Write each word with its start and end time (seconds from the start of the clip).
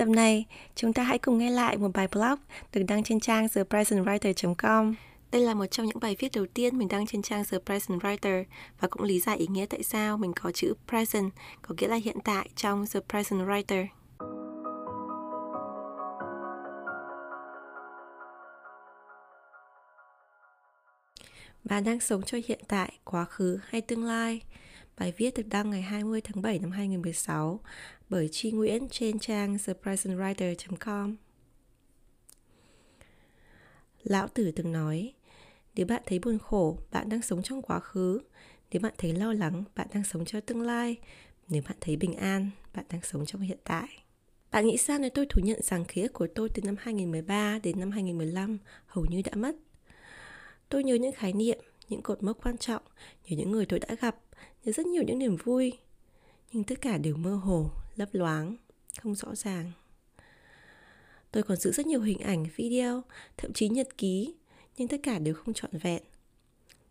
Tập 0.00 0.08
này, 0.08 0.44
chúng 0.74 0.92
ta 0.92 1.02
hãy 1.02 1.18
cùng 1.18 1.38
nghe 1.38 1.50
lại 1.50 1.76
một 1.76 1.90
bài 1.94 2.08
blog 2.12 2.38
được 2.72 2.82
đăng 2.88 3.02
trên 3.02 3.20
trang 3.20 3.46
thepresentwriter.com. 3.46 4.94
Đây 5.32 5.42
là 5.42 5.54
một 5.54 5.66
trong 5.66 5.86
những 5.86 6.00
bài 6.00 6.16
viết 6.18 6.28
đầu 6.34 6.46
tiên 6.54 6.78
mình 6.78 6.88
đăng 6.88 7.06
trên 7.06 7.22
trang 7.22 7.44
The 7.44 7.58
Present 7.66 8.00
Writer 8.00 8.44
và 8.80 8.88
cũng 8.88 9.02
lý 9.02 9.20
giải 9.20 9.36
ý 9.36 9.46
nghĩa 9.46 9.66
tại 9.66 9.82
sao 9.82 10.18
mình 10.18 10.32
có 10.32 10.52
chữ 10.52 10.74
present, 10.88 11.30
có 11.62 11.74
nghĩa 11.78 11.88
là 11.88 11.96
hiện 11.96 12.16
tại 12.24 12.48
trong 12.56 12.86
The 12.94 13.00
Present 13.08 13.40
Writer. 13.40 13.86
Bạn 21.64 21.84
đang 21.84 22.00
sống 22.00 22.22
cho 22.22 22.38
hiện 22.46 22.60
tại, 22.68 22.98
quá 23.04 23.24
khứ 23.24 23.58
hay 23.68 23.80
tương 23.80 24.04
lai? 24.04 24.40
Bài 25.00 25.12
viết 25.16 25.34
được 25.34 25.48
đăng 25.48 25.70
ngày 25.70 25.82
20 25.82 26.20
tháng 26.20 26.42
7 26.42 26.58
năm 26.58 26.70
2016 26.70 27.60
bởi 28.08 28.28
Chi 28.32 28.50
Nguyễn 28.50 28.88
trên 28.88 29.18
trang 29.18 29.56
thepresentwriter.com. 29.56 31.16
Lão 34.02 34.28
Tử 34.28 34.52
từng 34.56 34.72
nói, 34.72 35.14
nếu 35.74 35.86
bạn 35.86 36.02
thấy 36.06 36.18
buồn 36.18 36.38
khổ, 36.38 36.78
bạn 36.90 37.08
đang 37.08 37.22
sống 37.22 37.42
trong 37.42 37.62
quá 37.62 37.80
khứ. 37.80 38.20
Nếu 38.72 38.80
bạn 38.80 38.92
thấy 38.98 39.12
lo 39.12 39.32
lắng, 39.32 39.64
bạn 39.76 39.86
đang 39.94 40.04
sống 40.04 40.24
cho 40.24 40.40
tương 40.40 40.62
lai. 40.62 40.96
Nếu 41.48 41.62
bạn 41.68 41.76
thấy 41.80 41.96
bình 41.96 42.14
an, 42.14 42.50
bạn 42.74 42.84
đang 42.88 43.02
sống 43.02 43.26
trong 43.26 43.40
hiện 43.40 43.58
tại. 43.64 43.88
Bạn 44.50 44.66
nghĩ 44.66 44.76
sao 44.76 44.98
nếu 44.98 45.10
tôi 45.10 45.26
thú 45.26 45.40
nhận 45.44 45.62
rằng 45.62 45.84
ký 45.84 46.02
ức 46.02 46.12
của 46.12 46.26
tôi 46.34 46.48
từ 46.48 46.62
năm 46.62 46.74
2013 46.78 47.58
đến 47.62 47.80
năm 47.80 47.90
2015 47.90 48.58
hầu 48.86 49.04
như 49.04 49.22
đã 49.22 49.32
mất? 49.36 49.56
Tôi 50.68 50.84
nhớ 50.84 50.94
những 50.94 51.12
khái 51.12 51.32
niệm, 51.32 51.58
những 51.88 52.02
cột 52.02 52.22
mốc 52.22 52.44
quan 52.44 52.58
trọng, 52.58 52.82
nhớ 53.24 53.36
những 53.36 53.50
người 53.50 53.66
tôi 53.66 53.78
đã 53.78 53.94
gặp, 54.00 54.16
nhớ 54.64 54.72
rất 54.72 54.86
nhiều 54.86 55.02
những 55.02 55.18
niềm 55.18 55.36
vui. 55.36 55.78
Nhưng 56.52 56.64
tất 56.64 56.80
cả 56.80 56.98
đều 56.98 57.16
mơ 57.16 57.34
hồ, 57.34 57.70
lấp 57.96 58.08
loáng, 58.12 58.56
không 59.02 59.14
rõ 59.14 59.34
ràng. 59.34 59.72
Tôi 61.32 61.42
còn 61.42 61.56
giữ 61.56 61.72
rất 61.72 61.86
nhiều 61.86 62.00
hình 62.00 62.18
ảnh, 62.18 62.46
video, 62.56 63.02
thậm 63.36 63.52
chí 63.52 63.68
nhật 63.68 63.98
ký, 63.98 64.34
nhưng 64.76 64.88
tất 64.88 65.00
cả 65.02 65.18
đều 65.18 65.34
không 65.34 65.54
trọn 65.54 65.70
vẹn. 65.72 66.02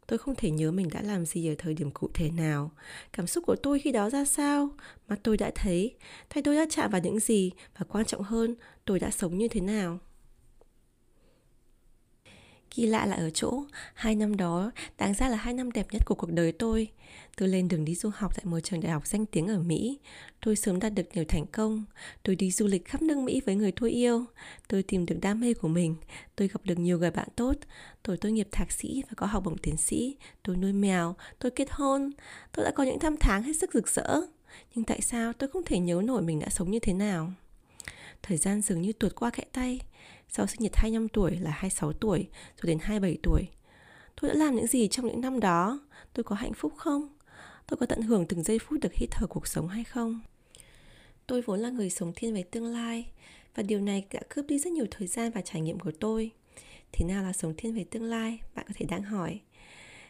Tôi 0.07 0.19
không 0.19 0.35
thể 0.35 0.51
nhớ 0.51 0.71
mình 0.71 0.89
đã 0.93 1.01
làm 1.01 1.25
gì 1.25 1.47
ở 1.47 1.55
thời 1.57 1.73
điểm 1.73 1.91
cụ 1.91 2.09
thể 2.13 2.31
nào, 2.31 2.71
cảm 3.13 3.27
xúc 3.27 3.43
của 3.47 3.55
tôi 3.55 3.79
khi 3.79 3.91
đó 3.91 4.09
ra 4.09 4.25
sao, 4.25 4.69
mà 5.07 5.15
tôi 5.23 5.37
đã 5.37 5.51
thấy, 5.55 5.95
thay 6.29 6.43
tôi 6.43 6.55
đã 6.55 6.65
chạm 6.69 6.91
vào 6.91 7.01
những 7.01 7.19
gì 7.19 7.51
và 7.77 7.85
quan 7.89 8.05
trọng 8.05 8.21
hơn, 8.21 8.55
tôi 8.85 8.99
đã 8.99 9.11
sống 9.11 9.37
như 9.37 9.47
thế 9.47 9.61
nào. 9.61 9.99
Kỳ 12.71 12.85
lạ 12.85 13.05
là 13.05 13.15
ở 13.15 13.29
chỗ, 13.29 13.63
hai 13.93 14.15
năm 14.15 14.37
đó 14.37 14.71
đáng 14.97 15.13
ra 15.13 15.29
là 15.29 15.37
hai 15.37 15.53
năm 15.53 15.71
đẹp 15.71 15.87
nhất 15.91 16.01
của 16.05 16.15
cuộc 16.15 16.31
đời 16.31 16.51
tôi. 16.51 16.87
Tôi 17.37 17.49
lên 17.49 17.67
đường 17.67 17.85
đi 17.85 17.95
du 17.95 18.09
học 18.13 18.35
tại 18.35 18.45
một 18.45 18.59
trường 18.59 18.81
đại 18.81 18.91
học 18.91 19.07
danh 19.07 19.25
tiếng 19.25 19.47
ở 19.47 19.59
Mỹ. 19.59 19.99
Tôi 20.41 20.55
sớm 20.55 20.79
đạt 20.79 20.93
được 20.93 21.03
nhiều 21.13 21.25
thành 21.27 21.45
công. 21.45 21.85
Tôi 22.23 22.35
đi 22.35 22.51
du 22.51 22.67
lịch 22.67 22.85
khắp 22.85 23.01
nước 23.01 23.17
Mỹ 23.17 23.41
với 23.45 23.55
người 23.55 23.71
tôi 23.71 23.91
yêu. 23.91 24.25
Tôi 24.67 24.83
tìm 24.83 25.05
được 25.05 25.15
đam 25.21 25.39
mê 25.39 25.53
của 25.53 25.67
mình. 25.67 25.95
Tôi 26.35 26.47
gặp 26.47 26.61
được 26.63 26.79
nhiều 26.79 26.99
người 26.99 27.11
bạn 27.11 27.27
tốt. 27.35 27.53
Tôi 28.03 28.17
tốt 28.17 28.29
nghiệp 28.29 28.47
thạc 28.51 28.71
sĩ 28.71 29.03
và 29.09 29.13
có 29.17 29.25
học 29.25 29.43
bổng 29.45 29.57
tiến 29.57 29.77
sĩ. 29.77 30.17
Tôi 30.43 30.55
nuôi 30.55 30.73
mèo. 30.73 31.15
Tôi 31.39 31.51
kết 31.51 31.67
hôn. 31.71 32.11
Tôi 32.51 32.65
đã 32.65 32.71
có 32.71 32.83
những 32.83 32.99
năm 33.01 33.15
tháng 33.19 33.43
hết 33.43 33.53
sức 33.53 33.73
rực 33.73 33.87
rỡ. 33.87 34.21
Nhưng 34.75 34.85
tại 34.85 35.01
sao 35.01 35.33
tôi 35.33 35.49
không 35.49 35.63
thể 35.65 35.79
nhớ 35.79 36.01
nổi 36.05 36.21
mình 36.21 36.39
đã 36.39 36.49
sống 36.49 36.71
như 36.71 36.79
thế 36.79 36.93
nào? 36.93 37.33
Thời 38.23 38.37
gian 38.37 38.61
dường 38.61 38.81
như 38.81 38.93
tuột 38.93 39.15
qua 39.15 39.29
kẽ 39.29 39.43
tay 39.51 39.79
sau 40.29 40.47
sinh 40.47 40.61
nhật 40.61 40.75
25 40.75 41.07
tuổi 41.07 41.35
là 41.35 41.51
26 41.51 41.93
tuổi, 41.93 42.27
rồi 42.61 42.67
đến 42.67 42.77
27 42.81 43.17
tuổi. 43.23 43.47
Tôi 44.21 44.29
đã 44.29 44.35
làm 44.35 44.55
những 44.55 44.67
gì 44.67 44.87
trong 44.87 45.07
những 45.07 45.21
năm 45.21 45.39
đó? 45.39 45.79
Tôi 46.13 46.23
có 46.23 46.35
hạnh 46.35 46.53
phúc 46.53 46.73
không? 46.77 47.07
Tôi 47.67 47.77
có 47.77 47.85
tận 47.85 48.01
hưởng 48.01 48.27
từng 48.27 48.43
giây 48.43 48.59
phút 48.59 48.79
được 48.79 48.93
hít 48.93 49.09
thở 49.11 49.27
cuộc 49.27 49.47
sống 49.47 49.67
hay 49.67 49.83
không? 49.83 50.19
Tôi 51.27 51.41
vốn 51.41 51.59
là 51.59 51.69
người 51.69 51.89
sống 51.89 52.13
thiên 52.15 52.33
về 52.33 52.43
tương 52.43 52.65
lai 52.65 53.11
và 53.55 53.63
điều 53.63 53.81
này 53.81 54.05
đã 54.13 54.19
cướp 54.29 54.45
đi 54.45 54.59
rất 54.59 54.73
nhiều 54.73 54.85
thời 54.91 55.07
gian 55.07 55.31
và 55.31 55.41
trải 55.41 55.61
nghiệm 55.61 55.79
của 55.79 55.91
tôi. 55.99 56.31
Thế 56.91 57.05
nào 57.05 57.23
là 57.23 57.33
sống 57.33 57.53
thiên 57.57 57.75
về 57.75 57.83
tương 57.83 58.03
lai? 58.03 58.39
Bạn 58.55 58.65
có 58.67 58.73
thể 58.77 58.85
đang 58.85 59.03
hỏi. 59.03 59.39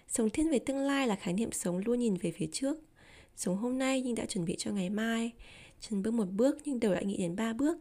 Sống 0.08 0.30
thiên 0.30 0.52
về 0.52 0.60
tương 0.60 0.78
lai 0.78 1.08
là 1.08 1.16
khái 1.16 1.34
niệm 1.34 1.52
sống 1.52 1.78
luôn 1.86 2.00
nhìn 2.00 2.16
về 2.16 2.32
phía 2.32 2.48
trước. 2.52 2.78
Sống 3.36 3.58
hôm 3.58 3.78
nay 3.78 4.02
nhưng 4.02 4.16
đã 4.16 4.26
chuẩn 4.26 4.46
bị 4.46 4.56
cho 4.58 4.72
ngày 4.72 4.90
mai. 4.90 5.32
Chân 5.80 6.04
bước 6.04 6.12
một 6.12 6.28
bước 6.30 6.58
nhưng 6.66 6.80
đều 6.80 6.94
đã 6.94 7.02
nghĩ 7.02 7.18
đến 7.18 7.36
ba 7.36 7.54
bước. 7.54 7.78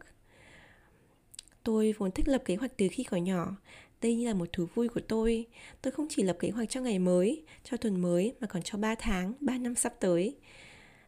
Tôi 1.69 1.95
vốn 1.99 2.11
thích 2.11 2.29
lập 2.29 2.43
kế 2.45 2.57
hoạch 2.57 2.77
từ 2.77 2.89
khi 2.91 3.05
còn 3.05 3.25
nhỏ. 3.25 3.57
Đây 4.03 4.15
như 4.15 4.27
là 4.27 4.35
một 4.35 4.53
thú 4.53 4.67
vui 4.75 4.89
của 4.89 5.01
tôi. 5.09 5.47
Tôi 5.83 5.93
không 5.93 6.07
chỉ 6.11 6.23
lập 6.23 6.37
kế 6.41 6.51
hoạch 6.51 6.71
cho 6.71 6.81
ngày 6.81 6.99
mới, 6.99 7.45
cho 7.65 7.77
tuần 7.77 8.03
mới 8.03 8.33
mà 8.41 8.47
còn 8.47 8.63
cho 8.63 8.79
3 8.79 8.95
tháng, 8.95 9.33
3 9.41 9.59
năm 9.59 9.75
sắp 9.75 9.93
tới. 10.01 10.37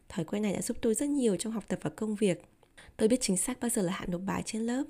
Thói 0.09 0.25
quen 0.25 0.41
này 0.41 0.53
đã 0.53 0.61
giúp 0.61 0.77
tôi 0.81 0.93
rất 0.93 1.09
nhiều 1.09 1.35
trong 1.35 1.53
học 1.53 1.63
tập 1.67 1.79
và 1.81 1.89
công 1.89 2.15
việc. 2.15 2.41
Tôi 2.97 3.07
biết 3.07 3.21
chính 3.21 3.37
xác 3.37 3.59
bao 3.59 3.69
giờ 3.69 3.81
là 3.81 3.91
hạn 3.93 4.11
nộp 4.11 4.21
bài 4.25 4.43
trên 4.45 4.61
lớp. 4.61 4.83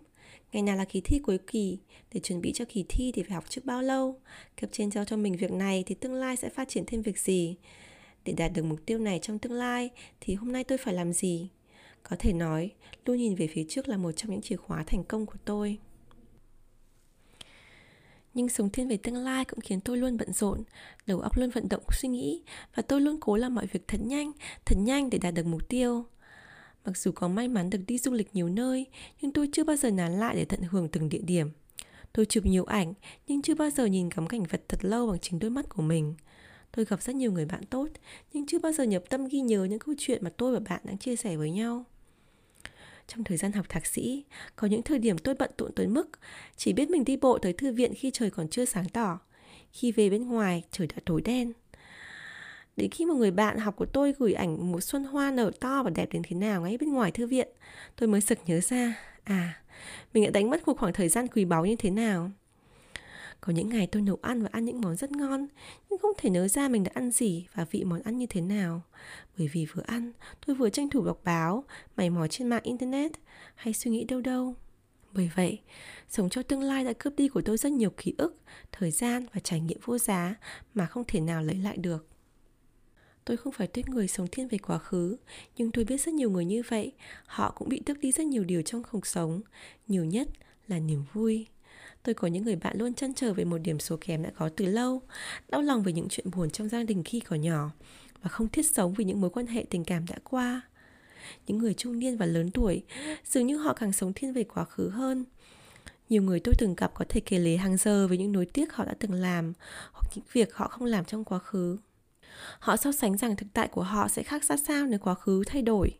Ngày 0.51 0.63
nào 0.63 0.75
là 0.75 0.85
kỳ 0.85 1.01
thi 1.01 1.19
cuối 1.23 1.37
kỳ, 1.37 1.79
để 2.13 2.19
chuẩn 2.19 2.41
bị 2.41 2.51
cho 2.51 2.65
kỳ 2.69 2.85
thi 2.89 3.11
thì 3.15 3.23
phải 3.23 3.35
học 3.35 3.49
trước 3.49 3.65
bao 3.65 3.81
lâu. 3.81 4.21
Cấp 4.61 4.69
trên 4.73 4.91
giao 4.91 5.05
cho 5.05 5.17
mình 5.17 5.37
việc 5.37 5.51
này 5.51 5.83
thì 5.87 5.95
tương 5.95 6.13
lai 6.13 6.37
sẽ 6.37 6.49
phát 6.49 6.69
triển 6.69 6.83
thêm 6.87 7.01
việc 7.01 7.19
gì. 7.19 7.55
Để 8.25 8.33
đạt 8.33 8.53
được 8.53 8.63
mục 8.63 8.79
tiêu 8.85 8.99
này 8.99 9.19
trong 9.21 9.39
tương 9.39 9.53
lai 9.53 9.89
thì 10.21 10.33
hôm 10.33 10.51
nay 10.51 10.63
tôi 10.63 10.77
phải 10.77 10.93
làm 10.93 11.13
gì? 11.13 11.49
Có 12.03 12.15
thể 12.19 12.33
nói, 12.33 12.71
luôn 13.05 13.17
nhìn 13.17 13.35
về 13.35 13.47
phía 13.47 13.63
trước 13.69 13.87
là 13.87 13.97
một 13.97 14.11
trong 14.11 14.31
những 14.31 14.41
chìa 14.41 14.55
khóa 14.55 14.83
thành 14.87 15.03
công 15.03 15.25
của 15.25 15.37
tôi. 15.45 15.77
Nhưng 18.33 18.49
sống 18.49 18.69
thiên 18.69 18.87
về 18.87 18.97
tương 18.97 19.15
lai 19.15 19.45
cũng 19.45 19.59
khiến 19.59 19.79
tôi 19.81 19.97
luôn 19.97 20.17
bận 20.17 20.33
rộn, 20.33 20.63
đầu 21.05 21.19
óc 21.19 21.37
luôn 21.37 21.49
vận 21.49 21.69
động 21.69 21.83
suy 21.91 22.09
nghĩ 22.09 22.43
và 22.75 22.83
tôi 22.83 23.01
luôn 23.01 23.17
cố 23.21 23.35
làm 23.35 23.55
mọi 23.55 23.65
việc 23.65 23.87
thật 23.87 24.01
nhanh, 24.01 24.31
thật 24.65 24.75
nhanh 24.79 25.09
để 25.09 25.17
đạt 25.17 25.33
được 25.33 25.45
mục 25.45 25.69
tiêu. 25.69 26.05
Mặc 26.85 26.97
dù 26.97 27.11
có 27.11 27.27
may 27.27 27.47
mắn 27.47 27.69
được 27.69 27.79
đi 27.87 27.97
du 27.97 28.11
lịch 28.11 28.35
nhiều 28.35 28.49
nơi, 28.49 28.85
nhưng 29.21 29.33
tôi 29.33 29.49
chưa 29.53 29.63
bao 29.63 29.75
giờ 29.75 29.91
nán 29.91 30.19
lại 30.19 30.35
để 30.35 30.45
tận 30.45 30.61
hưởng 30.61 30.89
từng 30.89 31.09
địa 31.09 31.21
điểm. 31.21 31.49
Tôi 32.13 32.25
chụp 32.25 32.45
nhiều 32.45 32.65
ảnh, 32.65 32.93
nhưng 33.27 33.41
chưa 33.41 33.55
bao 33.55 33.69
giờ 33.69 33.85
nhìn 33.85 34.09
ngắm 34.15 34.27
cảnh 34.27 34.43
vật 34.43 34.61
thật 34.67 34.85
lâu 34.85 35.07
bằng 35.07 35.19
chính 35.19 35.39
đôi 35.39 35.51
mắt 35.51 35.69
của 35.69 35.81
mình. 35.81 36.15
Tôi 36.71 36.85
gặp 36.85 37.01
rất 37.01 37.15
nhiều 37.15 37.31
người 37.31 37.45
bạn 37.45 37.65
tốt, 37.65 37.87
nhưng 38.33 38.45
chưa 38.45 38.59
bao 38.59 38.71
giờ 38.71 38.83
nhập 38.83 39.03
tâm 39.09 39.27
ghi 39.27 39.41
nhớ 39.41 39.63
những 39.63 39.79
câu 39.79 39.95
chuyện 39.97 40.23
mà 40.23 40.29
tôi 40.37 40.53
và 40.53 40.59
bạn 40.69 40.81
đang 40.83 40.97
chia 40.97 41.15
sẻ 41.15 41.37
với 41.37 41.51
nhau. 41.51 41.85
Trong 43.13 43.23
thời 43.23 43.37
gian 43.37 43.51
học 43.51 43.65
thạc 43.69 43.85
sĩ, 43.85 44.25
có 44.55 44.67
những 44.67 44.81
thời 44.81 44.99
điểm 44.99 45.17
tôi 45.17 45.35
bận 45.39 45.51
tụn 45.57 45.71
tới 45.71 45.87
mức 45.87 46.09
chỉ 46.55 46.73
biết 46.73 46.89
mình 46.89 47.05
đi 47.05 47.17
bộ 47.17 47.37
tới 47.37 47.53
thư 47.53 47.71
viện 47.71 47.93
khi 47.95 48.11
trời 48.13 48.29
còn 48.29 48.47
chưa 48.47 48.65
sáng 48.65 48.89
tỏ. 48.89 49.19
Khi 49.71 49.91
về 49.91 50.09
bên 50.09 50.27
ngoài, 50.27 50.63
trời 50.71 50.87
đã 50.87 50.95
tối 51.05 51.21
đen. 51.21 51.53
Đến 52.75 52.91
khi 52.91 53.05
một 53.05 53.13
người 53.13 53.31
bạn 53.31 53.57
học 53.57 53.75
của 53.75 53.85
tôi 53.85 54.13
gửi 54.19 54.33
ảnh 54.33 54.71
một 54.71 54.81
xuân 54.81 55.03
hoa 55.03 55.31
nở 55.31 55.51
to 55.59 55.83
và 55.83 55.89
đẹp 55.89 56.09
đến 56.13 56.21
thế 56.27 56.35
nào 56.35 56.61
ngay 56.61 56.77
bên 56.77 56.93
ngoài 56.93 57.11
thư 57.11 57.27
viện, 57.27 57.47
tôi 57.95 58.07
mới 58.07 58.21
sực 58.21 58.39
nhớ 58.45 58.59
ra, 58.59 58.95
à, 59.23 59.61
mình 60.13 60.23
đã 60.23 60.29
đánh 60.29 60.49
mất 60.49 60.67
một 60.67 60.77
khoảng 60.77 60.93
thời 60.93 61.09
gian 61.09 61.27
quý 61.27 61.45
báu 61.45 61.65
như 61.65 61.75
thế 61.75 61.89
nào. 61.89 62.31
Có 63.41 63.53
những 63.53 63.69
ngày 63.69 63.87
tôi 63.87 64.01
nấu 64.01 64.17
ăn 64.21 64.43
và 64.43 64.49
ăn 64.51 64.65
những 64.65 64.81
món 64.81 64.95
rất 64.95 65.11
ngon, 65.11 65.47
nhưng 65.89 65.99
không 65.99 66.11
thể 66.17 66.29
nhớ 66.29 66.47
ra 66.47 66.67
mình 66.67 66.83
đã 66.83 66.91
ăn 66.93 67.11
gì 67.11 67.47
và 67.55 67.65
vị 67.71 67.83
món 67.83 68.01
ăn 68.01 68.17
như 68.17 68.25
thế 68.25 68.41
nào. 68.41 68.81
Bởi 69.37 69.47
vì 69.47 69.65
vừa 69.65 69.83
ăn, 69.85 70.11
tôi 70.45 70.55
vừa 70.55 70.69
tranh 70.69 70.89
thủ 70.89 71.05
đọc 71.05 71.21
báo, 71.23 71.63
mày 71.95 72.09
mò 72.09 72.27
trên 72.27 72.47
mạng 72.47 72.63
internet 72.63 73.11
hay 73.55 73.73
suy 73.73 73.91
nghĩ 73.91 74.03
đâu 74.03 74.21
đâu. 74.21 74.55
Bởi 75.13 75.31
vậy, 75.35 75.59
sống 76.09 76.29
cho 76.29 76.43
tương 76.43 76.61
lai 76.61 76.85
đã 76.85 76.93
cướp 76.93 77.13
đi 77.17 77.27
của 77.27 77.41
tôi 77.41 77.57
rất 77.57 77.71
nhiều 77.71 77.89
ký 77.89 78.13
ức, 78.17 78.37
thời 78.71 78.91
gian 78.91 79.25
và 79.33 79.39
trải 79.43 79.59
nghiệm 79.59 79.79
vô 79.85 79.97
giá 79.97 80.35
mà 80.73 80.85
không 80.85 81.03
thể 81.07 81.19
nào 81.19 81.43
lấy 81.43 81.55
lại 81.55 81.77
được. 81.77 82.07
Tôi 83.25 83.37
không 83.37 83.53
phải 83.53 83.67
tuyết 83.67 83.89
người 83.89 84.07
sống 84.07 84.27
thiên 84.31 84.47
về 84.47 84.57
quá 84.57 84.77
khứ, 84.77 85.17
nhưng 85.57 85.71
tôi 85.71 85.85
biết 85.85 86.01
rất 86.01 86.13
nhiều 86.13 86.29
người 86.29 86.45
như 86.45 86.61
vậy, 86.69 86.91
họ 87.25 87.51
cũng 87.51 87.69
bị 87.69 87.81
tước 87.85 87.99
đi 87.99 88.11
rất 88.11 88.25
nhiều 88.25 88.43
điều 88.43 88.61
trong 88.61 88.83
cuộc 88.91 89.07
sống, 89.07 89.41
nhiều 89.87 90.05
nhất 90.05 90.27
là 90.67 90.79
niềm 90.79 91.03
vui. 91.13 91.47
Tôi 92.03 92.15
có 92.15 92.27
những 92.27 92.43
người 92.43 92.55
bạn 92.55 92.77
luôn 92.77 92.93
chăn 92.93 93.13
trở 93.13 93.33
về 93.33 93.45
một 93.45 93.57
điểm 93.57 93.79
số 93.79 93.97
kém 94.01 94.23
đã 94.23 94.29
có 94.37 94.49
từ 94.49 94.65
lâu, 94.65 95.01
đau 95.49 95.61
lòng 95.61 95.83
về 95.83 95.93
những 95.93 96.07
chuyện 96.09 96.31
buồn 96.31 96.49
trong 96.49 96.69
gia 96.69 96.83
đình 96.83 97.03
khi 97.03 97.19
còn 97.19 97.41
nhỏ 97.41 97.71
và 98.21 98.29
không 98.29 98.49
thiết 98.49 98.65
sống 98.65 98.93
vì 98.93 99.03
những 99.03 99.21
mối 99.21 99.29
quan 99.29 99.47
hệ 99.47 99.65
tình 99.69 99.83
cảm 99.83 100.05
đã 100.09 100.15
qua. 100.23 100.61
Những 101.47 101.57
người 101.57 101.73
trung 101.73 101.99
niên 101.99 102.17
và 102.17 102.25
lớn 102.25 102.51
tuổi, 102.51 102.83
dường 103.25 103.47
như 103.47 103.57
họ 103.57 103.73
càng 103.73 103.93
sống 103.93 104.13
thiên 104.13 104.33
về 104.33 104.43
quá 104.43 104.65
khứ 104.65 104.89
hơn. 104.89 105.25
Nhiều 106.09 106.23
người 106.23 106.39
tôi 106.39 106.55
từng 106.57 106.75
gặp 106.75 106.91
có 106.93 107.05
thể 107.09 107.21
kể 107.21 107.39
lể 107.39 107.57
hàng 107.57 107.77
giờ 107.77 108.07
về 108.07 108.17
những 108.17 108.31
nối 108.31 108.45
tiếc 108.45 108.73
họ 108.73 108.85
đã 108.85 108.93
từng 108.99 109.13
làm 109.13 109.53
hoặc 109.91 110.09
những 110.15 110.25
việc 110.31 110.55
họ 110.55 110.67
không 110.67 110.85
làm 110.85 111.05
trong 111.05 111.23
quá 111.23 111.39
khứ. 111.39 111.77
Họ 112.59 112.77
so 112.77 112.91
sánh 112.91 113.17
rằng 113.17 113.35
thực 113.35 113.47
tại 113.53 113.67
của 113.67 113.83
họ 113.83 114.07
sẽ 114.07 114.23
khác 114.23 114.43
ra 114.43 114.57
sao 114.57 114.85
nếu 114.85 114.99
quá 114.99 115.13
khứ 115.13 115.43
thay 115.47 115.61
đổi. 115.61 115.91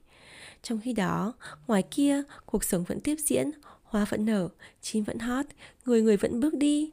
Trong 0.64 0.80
khi 0.84 0.94
đó, 0.94 1.34
ngoài 1.68 1.84
kia, 1.92 2.24
cuộc 2.46 2.64
sống 2.64 2.84
vẫn 2.84 3.00
tiếp 3.00 3.16
diễn, 3.20 3.52
Hoa 3.92 4.06
vẫn 4.06 4.26
nở, 4.26 4.50
chim 4.82 5.04
vẫn 5.04 5.20
hót, 5.20 5.46
người 5.86 6.02
người 6.02 6.18
vẫn 6.18 6.40
bước 6.40 6.54
đi. 6.54 6.92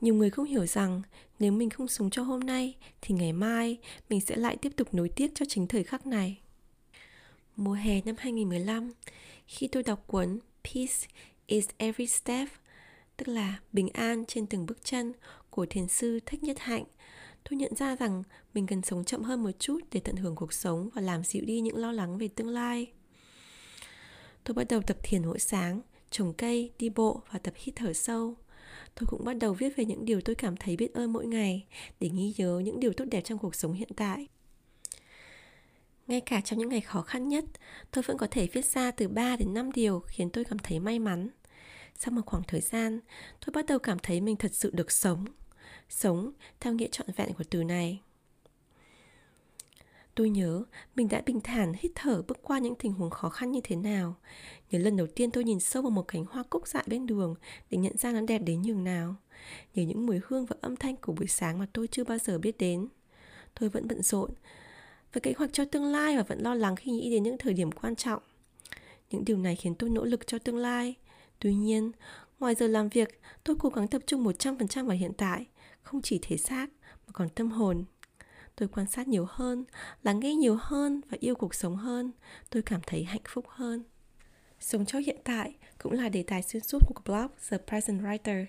Nhiều 0.00 0.14
người 0.14 0.30
không 0.30 0.44
hiểu 0.44 0.66
rằng 0.66 1.02
nếu 1.38 1.52
mình 1.52 1.70
không 1.70 1.88
sống 1.88 2.10
cho 2.10 2.22
hôm 2.22 2.40
nay 2.40 2.76
thì 3.00 3.14
ngày 3.14 3.32
mai 3.32 3.78
mình 4.08 4.20
sẽ 4.20 4.36
lại 4.36 4.56
tiếp 4.56 4.72
tục 4.76 4.94
nối 4.94 5.08
tiếc 5.08 5.30
cho 5.34 5.46
chính 5.48 5.66
thời 5.66 5.84
khắc 5.84 6.06
này. 6.06 6.40
Mùa 7.56 7.72
hè 7.72 8.00
năm 8.04 8.14
2015, 8.18 8.92
khi 9.46 9.68
tôi 9.68 9.82
đọc 9.82 10.04
cuốn 10.06 10.38
Peace 10.64 11.06
is 11.46 11.68
Every 11.76 12.06
Step, 12.06 12.48
tức 13.16 13.28
là 13.28 13.58
bình 13.72 13.88
an 13.88 14.24
trên 14.28 14.46
từng 14.46 14.66
bước 14.66 14.84
chân 14.84 15.12
của 15.50 15.66
thiền 15.66 15.88
sư 15.88 16.20
Thích 16.26 16.42
Nhất 16.42 16.56
Hạnh, 16.58 16.84
tôi 17.50 17.56
nhận 17.56 17.74
ra 17.74 17.96
rằng 17.96 18.22
mình 18.54 18.66
cần 18.66 18.82
sống 18.82 19.04
chậm 19.04 19.22
hơn 19.22 19.42
một 19.42 19.50
chút 19.58 19.80
để 19.92 20.00
tận 20.00 20.16
hưởng 20.16 20.36
cuộc 20.36 20.52
sống 20.52 20.88
và 20.94 21.02
làm 21.02 21.24
dịu 21.24 21.44
đi 21.44 21.60
những 21.60 21.76
lo 21.76 21.92
lắng 21.92 22.18
về 22.18 22.28
tương 22.28 22.48
lai. 22.48 22.86
Tôi 24.44 24.54
bắt 24.54 24.64
đầu 24.68 24.82
tập 24.82 24.96
thiền 25.02 25.24
mỗi 25.24 25.38
sáng, 25.38 25.80
trồng 26.10 26.32
cây, 26.32 26.72
đi 26.78 26.88
bộ 26.88 27.22
và 27.32 27.38
tập 27.38 27.54
hít 27.56 27.76
thở 27.76 27.92
sâu. 27.92 28.36
Tôi 28.94 29.06
cũng 29.06 29.24
bắt 29.24 29.34
đầu 29.34 29.54
viết 29.54 29.76
về 29.76 29.84
những 29.84 30.04
điều 30.04 30.20
tôi 30.20 30.34
cảm 30.34 30.56
thấy 30.56 30.76
biết 30.76 30.94
ơn 30.94 31.12
mỗi 31.12 31.26
ngày 31.26 31.66
để 32.00 32.08
ghi 32.08 32.34
nhớ 32.36 32.62
những 32.64 32.80
điều 32.80 32.92
tốt 32.92 33.04
đẹp 33.04 33.20
trong 33.20 33.38
cuộc 33.38 33.54
sống 33.54 33.72
hiện 33.72 33.88
tại. 33.96 34.28
Ngay 36.06 36.20
cả 36.20 36.40
trong 36.40 36.58
những 36.58 36.68
ngày 36.68 36.80
khó 36.80 37.02
khăn 37.02 37.28
nhất, 37.28 37.44
tôi 37.90 38.02
vẫn 38.02 38.18
có 38.18 38.26
thể 38.30 38.46
viết 38.52 38.64
ra 38.64 38.90
từ 38.90 39.08
3 39.08 39.36
đến 39.36 39.54
5 39.54 39.72
điều 39.72 40.00
khiến 40.00 40.30
tôi 40.30 40.44
cảm 40.44 40.58
thấy 40.58 40.80
may 40.80 40.98
mắn. 40.98 41.28
Sau 41.94 42.12
một 42.12 42.22
khoảng 42.26 42.42
thời 42.42 42.60
gian, 42.60 43.00
tôi 43.46 43.52
bắt 43.52 43.66
đầu 43.66 43.78
cảm 43.78 43.98
thấy 43.98 44.20
mình 44.20 44.36
thật 44.36 44.54
sự 44.54 44.70
được 44.74 44.92
sống. 44.92 45.24
Sống 45.88 46.32
theo 46.60 46.72
nghĩa 46.72 46.88
trọn 46.92 47.06
vẹn 47.16 47.34
của 47.38 47.44
từ 47.50 47.64
này. 47.64 48.00
Tôi 50.18 50.30
nhớ 50.30 50.62
mình 50.96 51.08
đã 51.08 51.22
bình 51.26 51.40
thản 51.40 51.72
hít 51.78 51.92
thở 51.94 52.22
bước 52.22 52.38
qua 52.42 52.58
những 52.58 52.74
tình 52.74 52.92
huống 52.92 53.10
khó 53.10 53.28
khăn 53.28 53.52
như 53.52 53.60
thế 53.64 53.76
nào. 53.76 54.14
Nhớ 54.70 54.78
lần 54.78 54.96
đầu 54.96 55.06
tiên 55.06 55.30
tôi 55.30 55.44
nhìn 55.44 55.60
sâu 55.60 55.82
vào 55.82 55.90
một 55.90 56.08
cánh 56.08 56.24
hoa 56.24 56.42
cúc 56.50 56.68
dại 56.68 56.84
bên 56.86 57.06
đường 57.06 57.34
để 57.70 57.78
nhận 57.78 57.96
ra 57.96 58.12
nó 58.12 58.20
đẹp 58.20 58.38
đến 58.38 58.62
nhường 58.62 58.84
nào. 58.84 59.14
Nhớ 59.74 59.82
những 59.82 60.06
mùi 60.06 60.20
hương 60.26 60.46
và 60.46 60.56
âm 60.60 60.76
thanh 60.76 60.96
của 60.96 61.12
buổi 61.12 61.26
sáng 61.26 61.58
mà 61.58 61.66
tôi 61.72 61.86
chưa 61.86 62.04
bao 62.04 62.18
giờ 62.18 62.38
biết 62.38 62.58
đến. 62.58 62.88
Tôi 63.60 63.68
vẫn 63.68 63.88
bận 63.88 64.02
rộn 64.02 64.30
với 65.12 65.20
kế 65.20 65.32
hoạch 65.36 65.52
cho 65.52 65.64
tương 65.64 65.84
lai 65.84 66.16
và 66.16 66.22
vẫn 66.22 66.42
lo 66.42 66.54
lắng 66.54 66.76
khi 66.76 66.92
nghĩ 66.92 67.10
đến 67.10 67.22
những 67.22 67.38
thời 67.38 67.52
điểm 67.52 67.72
quan 67.72 67.96
trọng. 67.96 68.22
Những 69.10 69.24
điều 69.24 69.36
này 69.36 69.56
khiến 69.56 69.74
tôi 69.74 69.90
nỗ 69.90 70.04
lực 70.04 70.26
cho 70.26 70.38
tương 70.38 70.56
lai. 70.56 70.94
Tuy 71.38 71.54
nhiên, 71.54 71.92
ngoài 72.40 72.54
giờ 72.54 72.66
làm 72.66 72.88
việc, 72.88 73.20
tôi 73.44 73.56
cố 73.58 73.68
gắng 73.68 73.88
tập 73.88 74.02
trung 74.06 74.24
100% 74.24 74.86
vào 74.86 74.96
hiện 74.96 75.12
tại, 75.16 75.46
không 75.82 76.02
chỉ 76.02 76.18
thể 76.22 76.36
xác 76.36 76.66
mà 77.06 77.12
còn 77.12 77.28
tâm 77.28 77.50
hồn. 77.50 77.84
Tôi 78.58 78.68
quan 78.68 78.86
sát 78.86 79.08
nhiều 79.08 79.26
hơn, 79.28 79.64
lắng 80.02 80.20
nghe 80.20 80.34
nhiều 80.34 80.58
hơn 80.60 81.00
và 81.10 81.16
yêu 81.20 81.34
cuộc 81.34 81.54
sống 81.54 81.76
hơn. 81.76 82.12
Tôi 82.50 82.62
cảm 82.62 82.80
thấy 82.86 83.04
hạnh 83.04 83.22
phúc 83.28 83.44
hơn. 83.48 83.84
Sống 84.60 84.86
cho 84.86 84.98
hiện 84.98 85.16
tại 85.24 85.54
cũng 85.78 85.92
là 85.92 86.08
đề 86.08 86.22
tài 86.22 86.42
xuyên 86.42 86.62
suốt 86.62 86.78
của 86.86 87.02
blog 87.04 87.30
The 87.50 87.58
Present 87.58 88.02
Writer. 88.02 88.44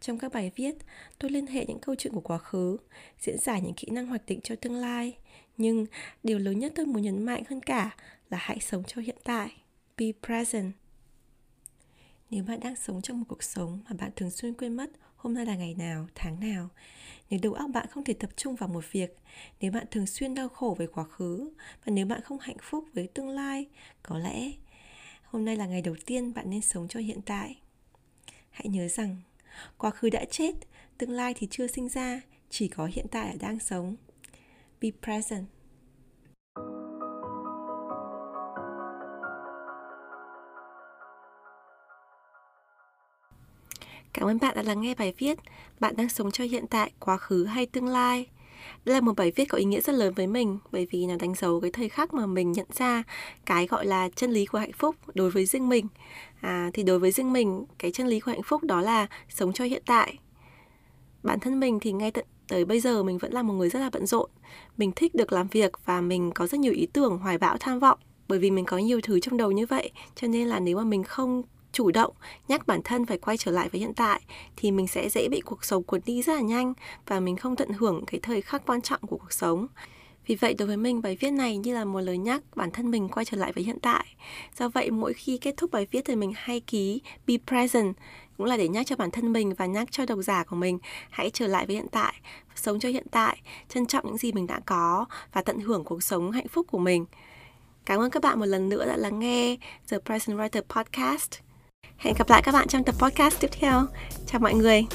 Trong 0.00 0.18
các 0.18 0.32
bài 0.32 0.52
viết, 0.56 0.74
tôi 1.18 1.30
liên 1.30 1.46
hệ 1.46 1.66
những 1.66 1.78
câu 1.78 1.94
chuyện 1.94 2.12
của 2.12 2.20
quá 2.20 2.38
khứ, 2.38 2.76
diễn 3.20 3.38
giải 3.38 3.60
những 3.60 3.74
kỹ 3.74 3.88
năng 3.90 4.06
hoạch 4.06 4.26
định 4.26 4.40
cho 4.42 4.56
tương 4.56 4.74
lai. 4.74 5.18
Nhưng 5.56 5.86
điều 6.22 6.38
lớn 6.38 6.58
nhất 6.58 6.72
tôi 6.76 6.86
muốn 6.86 7.02
nhấn 7.02 7.22
mạnh 7.22 7.42
hơn 7.48 7.60
cả 7.60 7.96
là 8.30 8.38
hãy 8.40 8.60
sống 8.60 8.82
cho 8.86 9.02
hiện 9.02 9.18
tại. 9.24 9.62
Be 9.96 10.06
present. 10.26 10.72
Nếu 12.30 12.44
bạn 12.44 12.60
đang 12.60 12.76
sống 12.76 13.02
trong 13.02 13.18
một 13.18 13.26
cuộc 13.28 13.42
sống 13.42 13.80
mà 13.88 13.96
bạn 13.98 14.10
thường 14.16 14.30
xuyên 14.30 14.54
quên 14.54 14.76
mất 14.76 14.90
hôm 15.18 15.34
nay 15.34 15.46
là 15.46 15.56
ngày 15.56 15.74
nào, 15.74 16.06
tháng 16.14 16.40
nào, 16.40 16.68
nếu 17.30 17.40
đầu 17.42 17.52
óc 17.52 17.70
bạn 17.74 17.86
không 17.90 18.04
thể 18.04 18.14
tập 18.14 18.30
trung 18.36 18.54
vào 18.54 18.68
một 18.68 18.84
việc, 18.92 19.18
nếu 19.60 19.72
bạn 19.72 19.86
thường 19.90 20.06
xuyên 20.06 20.34
đau 20.34 20.48
khổ 20.48 20.76
về 20.78 20.86
quá 20.86 21.04
khứ 21.04 21.50
và 21.84 21.92
nếu 21.92 22.06
bạn 22.06 22.20
không 22.20 22.38
hạnh 22.38 22.56
phúc 22.62 22.84
với 22.94 23.06
tương 23.06 23.28
lai, 23.28 23.66
có 24.02 24.18
lẽ 24.18 24.52
hôm 25.24 25.44
nay 25.44 25.56
là 25.56 25.66
ngày 25.66 25.82
đầu 25.82 25.96
tiên 26.06 26.34
bạn 26.34 26.50
nên 26.50 26.60
sống 26.60 26.88
cho 26.88 27.00
hiện 27.00 27.20
tại. 27.22 27.60
Hãy 28.50 28.68
nhớ 28.68 28.88
rằng 28.88 29.16
quá 29.78 29.90
khứ 29.90 30.10
đã 30.10 30.24
chết, 30.30 30.54
tương 30.98 31.10
lai 31.10 31.34
thì 31.36 31.48
chưa 31.50 31.66
sinh 31.66 31.88
ra, 31.88 32.20
chỉ 32.50 32.68
có 32.68 32.88
hiện 32.92 33.06
tại 33.10 33.26
là 33.26 33.34
đang 33.40 33.58
sống. 33.58 33.96
Be 34.80 34.88
present. 35.02 35.46
Cảm 44.18 44.28
ơn 44.28 44.38
bạn 44.40 44.54
đã 44.56 44.62
lắng 44.62 44.80
nghe 44.80 44.94
bài 44.94 45.14
viết 45.18 45.38
Bạn 45.80 45.96
đang 45.96 46.08
sống 46.08 46.30
cho 46.30 46.44
hiện 46.44 46.66
tại, 46.66 46.92
quá 47.00 47.16
khứ 47.16 47.44
hay 47.44 47.66
tương 47.66 47.86
lai. 47.86 48.26
Đây 48.84 48.94
là 48.94 49.00
một 49.00 49.12
bài 49.16 49.32
viết 49.36 49.44
có 49.44 49.58
ý 49.58 49.64
nghĩa 49.64 49.80
rất 49.80 49.92
lớn 49.92 50.14
với 50.14 50.26
mình 50.26 50.58
bởi 50.72 50.86
vì 50.90 51.06
nó 51.06 51.14
đánh 51.20 51.34
dấu 51.34 51.60
cái 51.60 51.70
thời 51.72 51.88
khắc 51.88 52.14
mà 52.14 52.26
mình 52.26 52.52
nhận 52.52 52.66
ra 52.72 53.02
cái 53.46 53.66
gọi 53.66 53.86
là 53.86 54.08
chân 54.16 54.30
lý 54.30 54.46
của 54.46 54.58
hạnh 54.58 54.72
phúc 54.72 54.96
đối 55.14 55.30
với 55.30 55.46
riêng 55.46 55.68
mình. 55.68 55.86
À, 56.40 56.70
thì 56.74 56.82
đối 56.82 56.98
với 56.98 57.10
riêng 57.10 57.32
mình 57.32 57.64
cái 57.78 57.90
chân 57.90 58.06
lý 58.06 58.20
của 58.20 58.30
hạnh 58.30 58.42
phúc 58.42 58.64
đó 58.64 58.80
là 58.80 59.06
sống 59.28 59.52
cho 59.52 59.64
hiện 59.64 59.82
tại. 59.86 60.18
Bản 61.22 61.40
thân 61.40 61.60
mình 61.60 61.80
thì 61.80 61.92
ngay 61.92 62.10
tận 62.10 62.24
tới 62.48 62.64
bây 62.64 62.80
giờ 62.80 63.02
mình 63.02 63.18
vẫn 63.18 63.32
là 63.32 63.42
một 63.42 63.54
người 63.54 63.68
rất 63.68 63.78
là 63.78 63.90
bận 63.92 64.06
rộn. 64.06 64.30
Mình 64.76 64.92
thích 64.96 65.14
được 65.14 65.32
làm 65.32 65.48
việc 65.48 65.72
và 65.84 66.00
mình 66.00 66.30
có 66.34 66.46
rất 66.46 66.60
nhiều 66.60 66.72
ý 66.72 66.86
tưởng 66.86 67.18
hoài 67.18 67.38
bão 67.38 67.56
tham 67.60 67.78
vọng 67.78 67.98
bởi 68.28 68.38
vì 68.38 68.50
mình 68.50 68.64
có 68.64 68.78
nhiều 68.78 69.00
thứ 69.02 69.20
trong 69.20 69.36
đầu 69.36 69.50
như 69.50 69.66
vậy. 69.66 69.90
Cho 70.14 70.28
nên 70.28 70.48
là 70.48 70.60
nếu 70.60 70.76
mà 70.76 70.84
mình 70.84 71.02
không 71.02 71.42
chủ 71.78 71.90
động, 71.90 72.14
nhắc 72.48 72.66
bản 72.66 72.80
thân 72.84 73.06
phải 73.06 73.18
quay 73.18 73.36
trở 73.36 73.50
lại 73.52 73.68
với 73.68 73.80
hiện 73.80 73.94
tại, 73.94 74.20
thì 74.56 74.70
mình 74.70 74.86
sẽ 74.86 75.08
dễ 75.08 75.28
bị 75.28 75.40
cuộc 75.40 75.64
sống 75.64 75.82
cuốn 75.82 76.00
đi 76.06 76.22
rất 76.22 76.34
là 76.34 76.40
nhanh 76.40 76.72
và 77.06 77.20
mình 77.20 77.36
không 77.36 77.56
tận 77.56 77.68
hưởng 77.72 78.04
cái 78.06 78.20
thời 78.22 78.42
khắc 78.42 78.66
quan 78.66 78.80
trọng 78.80 79.00
của 79.00 79.16
cuộc 79.16 79.32
sống. 79.32 79.66
Vì 80.26 80.34
vậy, 80.34 80.54
đối 80.54 80.68
với 80.68 80.76
mình, 80.76 81.02
bài 81.02 81.16
viết 81.20 81.30
này 81.30 81.56
như 81.56 81.74
là 81.74 81.84
một 81.84 82.00
lời 82.00 82.18
nhắc 82.18 82.42
bản 82.54 82.70
thân 82.70 82.90
mình 82.90 83.08
quay 83.08 83.24
trở 83.24 83.36
lại 83.36 83.52
với 83.52 83.64
hiện 83.64 83.78
tại. 83.82 84.06
Do 84.58 84.68
vậy, 84.68 84.90
mỗi 84.90 85.12
khi 85.12 85.38
kết 85.38 85.54
thúc 85.56 85.70
bài 85.70 85.86
viết 85.90 86.04
thì 86.04 86.16
mình 86.16 86.32
hay 86.36 86.60
ký 86.60 87.00
be 87.26 87.34
present 87.46 87.94
cũng 88.36 88.46
là 88.46 88.56
để 88.56 88.68
nhắc 88.68 88.86
cho 88.86 88.96
bản 88.96 89.10
thân 89.10 89.32
mình 89.32 89.54
và 89.54 89.66
nhắc 89.66 89.88
cho 89.90 90.06
độc 90.06 90.18
giả 90.22 90.44
của 90.44 90.56
mình, 90.56 90.78
hãy 91.10 91.30
trở 91.30 91.46
lại 91.46 91.66
với 91.66 91.76
hiện 91.76 91.88
tại, 91.92 92.14
sống 92.54 92.80
cho 92.80 92.88
hiện 92.88 93.06
tại, 93.10 93.40
trân 93.68 93.86
trọng 93.86 94.06
những 94.06 94.18
gì 94.18 94.32
mình 94.32 94.46
đã 94.46 94.60
có 94.66 95.06
và 95.32 95.42
tận 95.42 95.60
hưởng 95.60 95.84
cuộc 95.84 96.02
sống 96.02 96.30
hạnh 96.30 96.48
phúc 96.48 96.66
của 96.70 96.78
mình. 96.78 97.04
Cảm 97.86 98.00
ơn 98.00 98.10
các 98.10 98.22
bạn 98.22 98.40
một 98.40 98.46
lần 98.46 98.68
nữa 98.68 98.86
đã 98.86 98.96
lắng 98.96 99.18
nghe 99.18 99.56
The 99.90 99.98
Present 100.06 100.38
Writer 100.38 100.62
Podcast. 100.62 101.47
Hẹn 101.98 102.14
gặp 102.18 102.30
lại 102.30 102.42
các 102.42 102.52
bạn 102.52 102.68
trong 102.68 102.84
tập 102.84 102.94
podcast 102.98 103.40
tiếp 103.40 103.50
theo. 103.60 103.86
Chào 104.26 104.40
mọi 104.40 104.54
người. 104.54 104.86